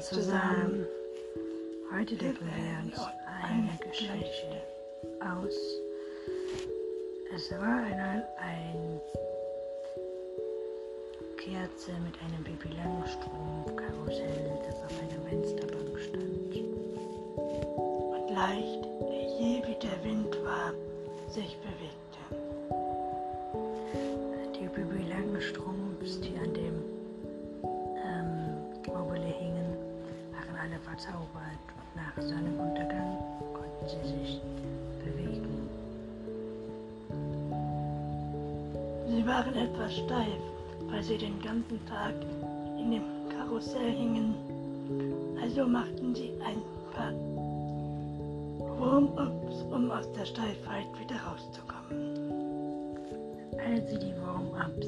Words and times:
zusammen. 0.00 0.86
Heute 1.92 2.16
wir 2.40 2.78
uns 2.84 2.98
eine 3.42 3.78
Geschichte 3.86 4.62
aus. 5.20 5.54
Es 7.34 7.50
war 7.52 7.84
einmal 7.84 8.26
ein 8.38 9.00
Kerze 11.36 11.92
mit 12.04 12.14
einem 12.22 12.42
Baby 12.44 12.74
Langstrumpf-Karussell, 12.76 14.58
das 14.66 14.76
auf 14.76 14.94
einer 15.02 15.20
Fensterbank 15.28 15.98
stand. 15.98 16.54
Und 17.36 18.30
leicht, 18.34 18.84
je 19.38 19.62
wie 19.66 19.78
der 19.80 20.04
Wind 20.04 20.34
war, 20.44 20.72
sich 21.28 21.58
bewegte. 21.58 22.20
Die 24.58 24.68
Baby 24.68 25.04
Langstrumpfs, 25.10 26.20
die 26.20 26.36
an 26.38 26.54
dem 26.54 26.79
verzaubert 31.00 31.64
und 31.76 31.96
nach 31.96 32.22
Sonnenuntergang 32.22 33.16
konnten 33.54 33.88
sie 33.88 34.08
sich 34.08 34.40
bewegen. 35.04 35.68
Sie 39.08 39.26
waren 39.26 39.54
etwas 39.54 39.96
steif, 39.96 40.42
weil 40.90 41.02
sie 41.02 41.18
den 41.18 41.40
ganzen 41.42 41.84
Tag 41.86 42.14
in 42.78 42.90
dem 42.92 43.02
Karussell 43.30 43.92
hingen. 43.92 44.34
Also 45.42 45.66
machten 45.66 46.14
sie 46.14 46.32
ein 46.44 46.62
paar 46.94 47.12
Warm-ups, 48.78 49.62
um 49.70 49.90
aus 49.90 50.10
der 50.12 50.26
Steifheit 50.26 50.86
wieder 50.98 51.16
rauszukommen. 51.16 52.18
Als 53.58 53.90
sie 53.90 53.98
die 53.98 54.14
Warm-ups 54.22 54.86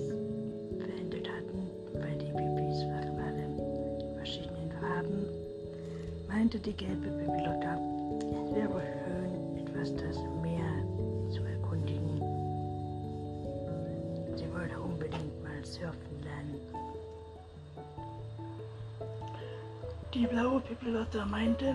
meinte 6.52 6.70
die 6.70 6.76
gelbe 6.76 7.08
Babylotta, 7.08 7.78
es 8.20 8.54
wäre 8.54 8.82
schön, 8.82 9.56
etwas 9.56 9.94
das 9.96 10.18
Meer 10.42 10.84
zu 11.30 11.42
erkundigen. 11.44 12.18
Sie 14.36 14.52
wollte 14.52 14.78
unbedingt 14.78 15.42
mal 15.42 15.64
surfen 15.64 16.22
lernen. 16.22 16.60
Die 20.12 20.26
blaue 20.26 20.60
Pipilotta 20.60 21.24
meinte, 21.24 21.74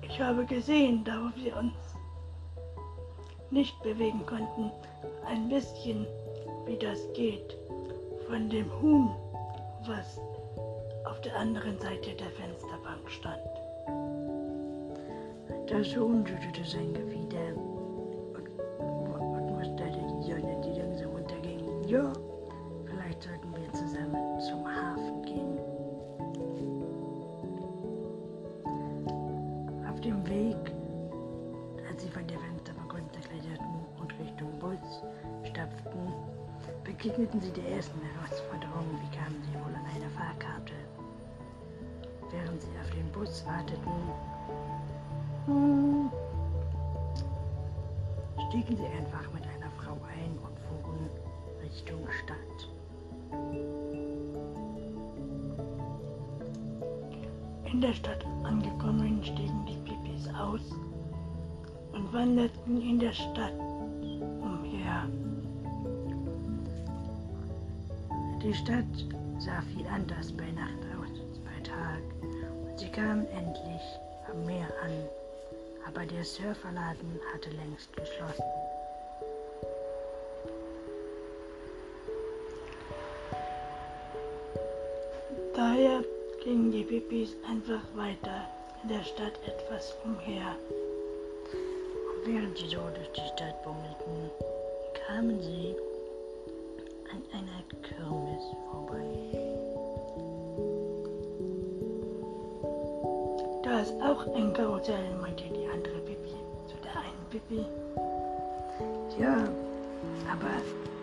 ich 0.00 0.18
habe 0.18 0.46
gesehen, 0.46 1.04
da 1.04 1.30
wir 1.36 1.54
uns 1.58 1.74
nicht 3.50 3.78
bewegen 3.82 4.24
konnten, 4.24 4.70
ein 5.26 5.50
bisschen, 5.50 6.06
wie 6.64 6.78
das 6.78 6.98
geht, 7.12 7.58
von 8.26 8.48
dem 8.48 8.70
Huhn, 8.80 9.10
was 9.86 10.18
auf 11.04 11.20
der 11.20 11.36
anderen 11.36 11.78
Seite 11.78 12.14
der 12.14 12.30
Fensterbank 12.30 13.10
stand. 13.10 13.61
Das 15.72 15.96
Huhn 15.96 16.22
schüttelte 16.26 16.64
sein 16.68 16.92
Gefieder 16.92 17.56
und, 17.56 18.46
und 18.78 19.52
musterte 19.56 19.98
die 19.98 20.30
Sonne, 20.30 20.60
die 20.62 20.78
langsam 20.78 21.10
unterging. 21.14 21.64
Ja, 21.88 22.12
vielleicht 22.84 23.22
sollten 23.22 23.54
wir 23.56 23.72
zusammen 23.72 24.38
zum 24.38 24.66
Hafen 24.68 25.22
gehen. 25.22 25.58
Auf 29.88 29.98
dem 30.02 30.28
Weg, 30.28 30.74
als 31.88 32.02
sie 32.02 32.10
von 32.10 32.26
der 32.26 32.38
Fensterbank 32.38 32.92
runterkletterten 32.92 33.74
und 33.98 34.12
Richtung 34.20 34.50
Bus 34.58 35.02
stapften, 35.44 36.12
begegneten 36.84 37.40
sie 37.40 37.50
der 37.50 37.76
ersten 37.76 37.98
Herausforderung. 38.02 38.84
Wie 39.00 39.16
kamen 39.16 39.42
sie 39.42 39.54
wohl 39.54 39.74
an 39.74 39.86
eine 39.96 40.10
Fahrkarte? 40.10 40.74
Während 42.30 42.60
sie 42.60 42.68
auf 42.78 42.90
den 42.90 43.10
Bus 43.10 43.42
warteten, 43.46 44.12
stiegen 48.52 48.76
sie 48.76 48.84
einfach 48.84 49.32
mit 49.32 49.42
einer 49.44 49.70
Frau 49.78 49.96
ein 50.12 50.36
und 50.44 50.58
fuhren 50.68 51.08
Richtung 51.62 52.06
Stadt. 52.22 52.68
In 57.72 57.80
der 57.80 57.94
Stadt 57.94 58.26
angekommen, 58.44 59.24
stiegen 59.24 59.64
die 59.64 59.78
Pipis 59.88 60.28
aus 60.38 60.60
und 61.92 62.12
wanderten 62.12 62.82
in 62.82 62.98
der 62.98 63.14
Stadt 63.14 63.54
umher. 64.42 65.08
Die 68.42 68.52
Stadt 68.52 68.84
sah 69.38 69.62
viel 69.74 69.86
anders 69.86 70.30
bei 70.30 70.50
Nacht 70.52 70.82
aus 71.00 71.08
als 71.08 71.38
bei 71.38 71.58
Tag 71.66 72.02
und 72.66 72.78
sie 72.78 72.90
kamen 72.90 73.24
endlich 73.28 73.80
am 74.30 74.44
Meer 74.44 74.68
an, 74.84 74.92
aber 75.86 76.06
der 76.06 76.24
Surferladen 76.24 77.20
hatte 77.32 77.50
längst 77.50 77.92
geschlossen. 77.96 78.44
Daher 85.54 86.02
gingen 86.42 86.72
die 86.72 86.82
Pipis 86.82 87.36
einfach 87.48 87.82
weiter 87.94 88.48
in 88.82 88.88
der 88.88 89.04
Stadt 89.04 89.38
etwas 89.46 89.94
umher. 90.04 90.56
Und 91.52 92.26
während 92.26 92.56
sie 92.58 92.68
so 92.68 92.80
durch 92.94 93.12
die 93.12 93.28
Stadt 93.34 93.62
bummelten, 93.62 94.30
kamen 95.06 95.40
sie 95.40 95.76
an 97.10 97.22
einer 97.32 97.62
Kirmes 97.82 98.42
vorbei. 98.70 99.32
Da 103.62 103.80
ist 103.80 103.94
auch 104.02 104.34
ein 104.34 104.52
Karussell, 104.52 105.14
meinte 105.20 105.44
Pipi. 107.52 107.66
Ja, 109.20 109.48
aber 110.30 110.50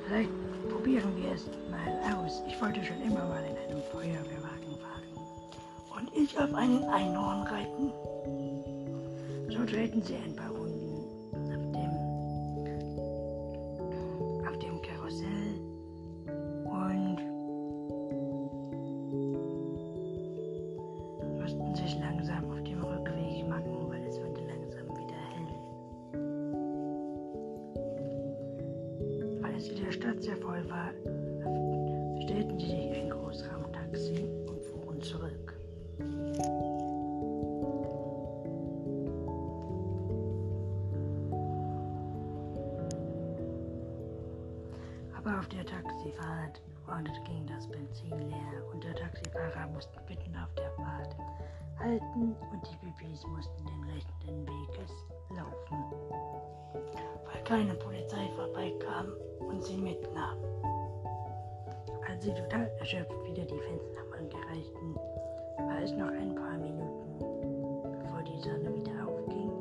vielleicht 0.06 0.30
probieren 0.70 1.16
wir 1.18 1.32
es 1.34 1.46
mal 1.70 2.16
aus. 2.16 2.42
Ich 2.48 2.60
wollte 2.62 2.84
schon 2.84 3.02
immer 3.02 3.26
mal 3.26 3.44
in 3.44 3.58
einem 3.58 3.84
Feuerwehrwagen 3.92 4.78
fahren. 4.82 5.04
Und 5.96 6.16
ich 6.16 6.38
auf 6.38 6.54
einen 6.54 6.84
Einhorn 6.86 7.44
reiten. 7.44 7.92
So 9.50 9.66
drehten 9.66 10.02
sie 10.02 10.16
ein 10.16 10.36
paar 10.36 10.52
stellten 32.40 32.60
sie 32.60 32.68
sich 32.68 32.96
ein 32.96 33.10
Großraumtaxi 33.10 34.30
und 34.48 34.64
fuhren 34.64 35.02
zurück. 35.02 35.54
Aber 45.18 45.40
auf 45.40 45.48
der 45.50 45.66
Taxifahrt 45.66 46.62
ging 47.26 47.46
das 47.46 47.68
Benzin 47.68 48.30
leer 48.30 48.64
und 48.72 48.84
der 48.84 48.96
Taxifahrer 48.96 49.68
musste 49.74 50.00
mitten 50.08 50.36
auf 50.38 50.54
der 50.56 50.72
Fahrt 50.72 51.16
halten 51.78 52.36
und 52.52 52.62
die 52.66 52.78
Pipis 52.78 53.26
mussten 53.28 53.66
den 53.66 53.94
rechten 53.94 54.48
Weges 54.48 54.92
laufen, 55.30 55.84
weil 57.26 57.44
keine 57.44 57.74
Polizei 57.76 58.30
vorbeikam 58.36 59.08
und 59.40 59.64
sie 59.64 59.78
mitnahm. 59.78 60.59
Als 62.10 62.24
sie 62.24 62.34
total 62.34 62.70
erschöpft 62.80 63.24
wieder 63.24 63.46
die 63.46 63.60
Fensterbank 63.60 64.34
erreichten, 64.34 64.96
war 65.58 65.82
es 65.82 65.92
noch 65.92 66.08
ein 66.08 66.34
paar 66.34 66.58
Minuten, 66.58 67.20
bevor 68.02 68.24
die 68.24 68.40
Sonne 68.42 68.76
wieder 68.76 69.08
aufging 69.08 69.52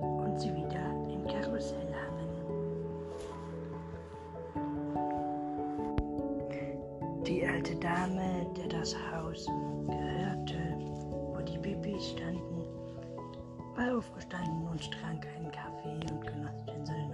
und 0.00 0.40
sie 0.40 0.54
wieder 0.54 0.86
im 1.12 1.26
Karussell 1.26 1.94
hangen. 1.94 2.30
Die 7.26 7.46
alte 7.46 7.76
Dame, 7.76 8.46
der 8.56 8.68
das 8.68 8.96
Haus 9.12 9.46
gehörte, 9.86 10.56
wo 11.34 11.40
die 11.42 11.58
Pipis 11.58 12.12
standen, 12.12 12.64
war 13.76 13.98
aufgestanden 13.98 14.66
und 14.68 14.90
trank 14.90 15.26
einen 15.36 15.52
Kaffee 15.52 16.00
und 16.12 16.26
genoss 16.26 16.64
den 16.64 16.86
Sonnenaufgang. 16.86 17.09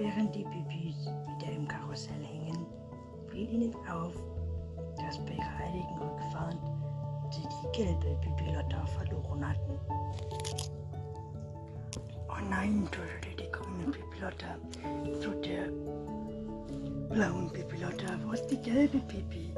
Während 0.00 0.34
die 0.34 0.44
Pipis 0.44 0.96
wieder 1.26 1.52
im 1.54 1.68
Karussell 1.68 2.24
hingen, 2.24 2.64
fiel 3.28 3.50
ihnen 3.50 3.74
auf, 3.86 4.14
dass 4.96 5.18
bei 5.18 5.32
ihrer 5.32 5.58
heiligen 5.58 5.98
Rückfahrt 5.98 6.56
sie 7.30 7.42
die 7.42 7.82
gelbe 7.82 8.18
Pipilotta 8.22 8.86
verloren 8.86 9.46
hatten. 9.46 9.78
Oh 12.30 12.42
nein, 12.48 12.88
tuschelte 12.90 13.44
die 13.44 13.52
grüne 13.52 13.92
Pipilotta 13.92 14.56
zu 15.20 15.32
der 15.42 15.68
blauen 17.14 17.50
Pipilotta. 17.52 18.18
Wo 18.24 18.32
ist 18.32 18.46
die 18.46 18.56
gelbe? 18.62 19.02
Ich 19.06 19.52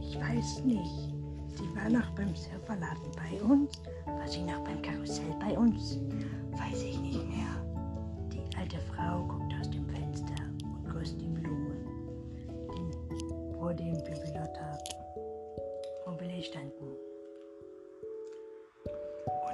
Ich 0.00 0.18
weiß 0.18 0.64
nicht. 0.64 1.12
Sie 1.48 1.76
war 1.76 1.90
noch 1.90 2.08
beim 2.12 2.34
Surferladen 2.34 3.12
bei 3.14 3.42
uns. 3.42 3.82
War 4.06 4.26
sie 4.26 4.44
noch 4.44 4.60
beim 4.60 4.80
Karussell 4.80 5.36
bei 5.40 5.58
uns? 5.58 5.98
Weiß 6.52 6.82
ich 6.82 6.95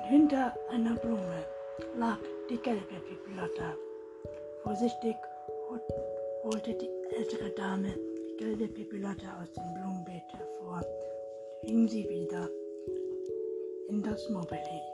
Und 0.02 0.08
hinter 0.08 0.52
einer 0.68 0.96
Blume 0.96 1.44
lag 1.96 2.18
die 2.50 2.58
gelbe 2.58 3.00
Bibliothek. 3.08 3.78
Vorsichtig 4.64 5.14
holte 6.42 6.74
die 6.74 6.90
ältere 7.16 7.50
Dame 7.50 7.94
die 8.28 8.36
gelbe 8.36 8.66
Bibliothek 8.66 9.28
aus 9.40 9.52
dem 9.52 9.74
Blumenbeet 9.74 10.24
hervor 10.32 10.80
und 11.62 11.68
hing 11.68 11.88
sie 11.88 12.08
wieder 12.08 12.48
in 13.88 14.02
das 14.02 14.28
Mobile. 14.28 14.91